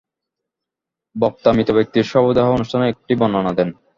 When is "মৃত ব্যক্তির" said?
1.51-2.03